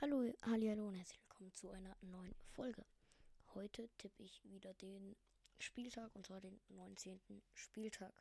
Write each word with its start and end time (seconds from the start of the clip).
Hallo, 0.00 0.32
hallo 0.42 0.86
und 0.86 0.94
herzlich 0.94 1.20
willkommen 1.22 1.52
zu 1.54 1.70
einer 1.70 1.96
neuen 2.02 2.36
Folge. 2.52 2.86
Heute 3.52 3.88
tippe 3.98 4.22
ich 4.22 4.40
wieder 4.44 4.72
den 4.74 5.16
Spieltag 5.58 6.14
und 6.14 6.24
zwar 6.24 6.40
den 6.40 6.60
19. 6.68 7.20
Spieltag. 7.52 8.14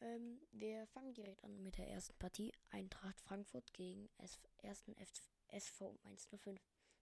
Ähm, 0.00 0.40
wir 0.50 0.88
fangen 0.88 1.14
direkt 1.14 1.44
an 1.44 1.62
mit 1.62 1.78
der 1.78 1.86
ersten 1.86 2.18
Partie. 2.18 2.52
Eintracht 2.70 3.20
Frankfurt 3.20 3.72
gegen 3.72 4.10
S 4.18 4.40
ersten 4.58 4.96
F 4.96 5.08
SV 5.46 6.00
105. 6.02 6.60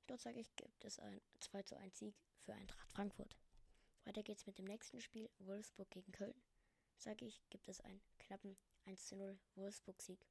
Dort 0.08 0.20
sage 0.20 0.40
ich, 0.40 0.54
gibt 0.56 0.84
es 0.84 0.98
ein 0.98 1.22
2 1.38 1.62
zu 1.62 1.78
1 1.78 1.98
Sieg 1.98 2.14
für 2.42 2.52
Eintracht 2.52 2.92
Frankfurt. 2.92 3.34
Weiter 4.04 4.22
geht's 4.22 4.44
mit 4.44 4.58
dem 4.58 4.66
nächsten 4.66 5.00
Spiel, 5.00 5.30
Wolfsburg 5.38 5.88
gegen 5.88 6.12
Köln. 6.12 6.42
Sage 6.98 7.24
ich, 7.24 7.40
gibt 7.48 7.66
es 7.66 7.80
einen 7.80 8.02
knappen 8.18 8.58
1 8.84 9.06
zu 9.06 9.16
0 9.16 9.38
Wolfsburg-Sieg. 9.54 10.26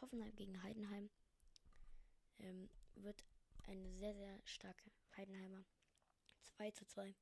Hoffenheim 0.00 0.34
gegen 0.34 0.62
Heidenheim 0.62 1.10
ähm, 2.38 2.68
wird 2.94 3.24
eine 3.64 3.92
sehr, 3.92 4.14
sehr 4.14 4.40
starke 4.44 4.90
Heidenheimer 5.16 5.64
2 6.42 6.70
zu 6.72 6.86
2 6.86 7.14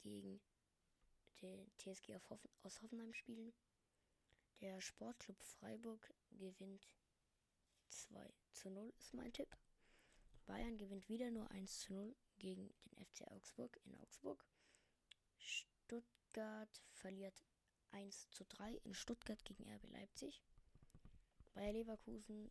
gegen 0.00 0.40
den 1.42 1.70
TSG 1.78 2.14
Hoffen 2.30 2.50
aus 2.62 2.80
Hoffenheim 2.82 3.12
spielen. 3.12 3.52
Der 4.60 4.80
Sportclub 4.80 5.42
Freiburg 5.42 6.12
gewinnt 6.30 6.88
2 7.88 8.34
zu 8.52 8.70
0, 8.70 8.92
ist 8.98 9.14
mein 9.14 9.32
Tipp. 9.32 9.56
Bayern 10.46 10.76
gewinnt 10.76 11.08
wieder 11.08 11.30
nur 11.30 11.50
1 11.50 11.80
zu 11.80 11.94
0 11.94 12.16
gegen 12.38 12.72
den 12.84 13.04
FC 13.04 13.26
Augsburg 13.28 13.78
in 13.84 13.94
Augsburg. 13.96 14.44
Stuttgart 15.38 16.82
verliert 16.92 17.44
1 17.92 18.30
zu 18.30 18.44
3 18.44 18.74
in 18.84 18.94
Stuttgart 18.94 19.42
gegen 19.44 19.68
RB 19.68 19.90
Leipzig. 19.90 20.42
Bayer 21.54 21.72
Leverkusen 21.72 22.50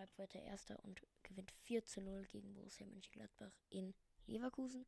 bleibt 0.00 0.18
weiter 0.18 0.40
Erster 0.40 0.82
und 0.84 1.02
gewinnt 1.22 1.50
4 1.50 1.84
zu 1.84 2.00
0 2.00 2.24
gegen 2.26 2.54
Borussia 2.54 2.86
Mönchengladbach 2.86 3.52
in 3.68 3.94
Leverkusen. 4.26 4.86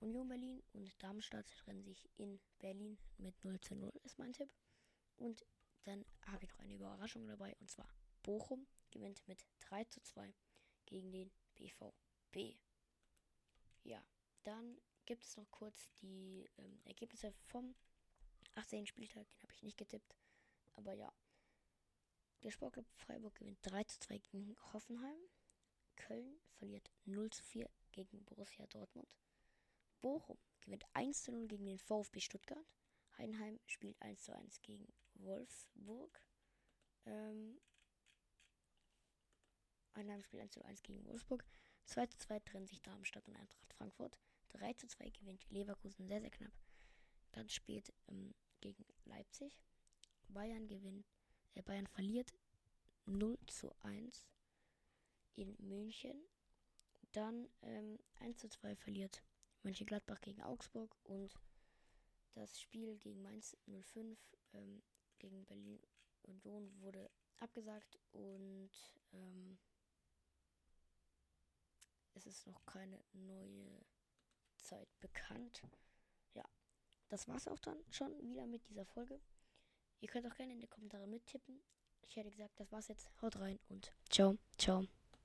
Union 0.00 0.28
Berlin 0.28 0.62
und 0.72 0.90
Darmstadt 1.02 1.46
trennen 1.58 1.82
sich 1.82 2.08
in 2.16 2.40
Berlin 2.58 2.96
mit 3.18 3.44
0 3.44 3.60
zu 3.60 3.74
0, 3.74 3.92
ist 4.04 4.18
mein 4.18 4.32
Tipp. 4.32 4.48
Und 5.16 5.44
dann 5.84 6.04
habe 6.26 6.44
ich 6.44 6.50
noch 6.50 6.60
eine 6.60 6.74
Überraschung 6.74 7.26
dabei 7.26 7.54
und 7.60 7.70
zwar 7.70 7.88
Bochum 8.22 8.66
gewinnt 8.90 9.26
mit 9.28 9.44
3 9.60 9.84
zu 9.84 10.00
2 10.00 10.32
gegen 10.86 11.12
den 11.12 11.30
BVB. 11.56 12.56
Ja, 13.84 14.02
dann 14.44 14.78
gibt 15.04 15.24
es 15.24 15.36
noch 15.36 15.50
kurz 15.50 15.90
die 16.00 16.48
ähm, 16.56 16.80
Ergebnisse 16.84 17.32
vom 17.48 17.74
18. 18.54 18.86
Spieltag, 18.86 19.26
den 19.28 19.42
habe 19.42 19.52
ich 19.52 19.62
nicht 19.62 19.76
getippt. 19.76 20.16
Aber 20.74 20.94
ja, 20.94 21.12
der 22.46 22.52
Sportclub 22.52 22.86
Freiburg 22.94 23.34
gewinnt 23.34 23.58
3 23.62 23.82
zu 23.84 23.98
2 23.98 24.18
gegen 24.18 24.56
Hoffenheim. 24.72 25.20
Köln 25.96 26.38
verliert 26.52 26.92
0 27.04 27.28
zu 27.30 27.42
4 27.42 27.68
gegen 27.90 28.24
Borussia 28.24 28.64
Dortmund. 28.68 29.08
Bochum 30.00 30.38
gewinnt 30.60 30.84
1 30.92 31.24
zu 31.24 31.32
0 31.32 31.48
gegen 31.48 31.66
den 31.66 31.80
VfB 31.80 32.20
Stuttgart. 32.20 32.64
Heidenheim 33.18 33.58
spielt 33.66 34.00
1 34.00 34.22
zu 34.22 34.32
1 34.32 34.62
gegen 34.62 34.86
Wolfsburg. 35.14 36.22
Ähm, 37.06 37.60
Heidenheim 39.96 40.22
spielt 40.22 40.42
1 40.42 40.52
zu 40.52 40.64
1 40.64 40.82
gegen 40.84 41.04
Wolfsburg. 41.04 41.44
2 41.86 42.06
zu 42.06 42.18
2 42.18 42.38
trennen 42.40 42.68
sich 42.68 42.80
Darmstadt 42.80 43.26
und 43.26 43.34
Eintracht 43.34 43.72
Frankfurt. 43.72 44.20
3 44.50 44.72
zu 44.74 44.86
2 44.86 45.10
gewinnt 45.10 45.50
Leverkusen 45.50 46.06
sehr, 46.06 46.20
sehr 46.20 46.30
knapp. 46.30 46.52
Ganz 47.32 47.52
spät 47.54 47.92
ähm, 48.06 48.36
gegen 48.60 48.86
Leipzig. 49.04 49.58
Bayern 50.28 50.68
gewinnt 50.68 51.15
Bayern 51.62 51.86
verliert 51.86 52.32
0 53.06 53.38
zu 53.46 53.74
1 53.82 54.26
in 55.34 55.56
München. 55.58 56.20
Dann 57.12 57.48
ähm, 57.62 57.98
1 58.20 58.38
zu 58.38 58.48
2 58.48 58.76
verliert 58.76 59.22
Mönchengladbach 59.62 60.20
gegen 60.20 60.42
Augsburg 60.42 60.96
und 61.04 61.34
das 62.34 62.60
Spiel 62.60 62.98
gegen 62.98 63.22
Mainz 63.22 63.56
05 63.66 64.18
ähm, 64.52 64.82
gegen 65.18 65.44
Berlin 65.46 65.80
Union 66.22 66.70
wurde 66.80 67.10
abgesagt 67.38 67.98
und 68.12 68.70
ähm, 69.12 69.58
es 72.14 72.26
ist 72.26 72.46
noch 72.46 72.64
keine 72.66 73.02
neue 73.12 73.84
Zeit 74.56 74.88
bekannt. 75.00 75.62
Ja, 76.34 76.44
das 77.08 77.28
war's 77.28 77.48
auch 77.48 77.60
dann 77.60 77.82
schon 77.90 78.18
wieder 78.22 78.46
mit 78.46 78.66
dieser 78.68 78.84
Folge. 78.84 79.20
Ihr 80.00 80.08
könnt 80.08 80.26
auch 80.26 80.34
gerne 80.34 80.52
in 80.52 80.60
die 80.60 80.66
Kommentare 80.66 81.06
mittippen. 81.06 81.62
Ich 82.02 82.16
hätte 82.16 82.30
gesagt, 82.30 82.58
das 82.60 82.70
war's 82.72 82.88
jetzt. 82.88 83.10
Haut 83.22 83.38
rein 83.38 83.58
und 83.68 83.92
ciao, 84.08 84.38
ciao. 84.58 84.86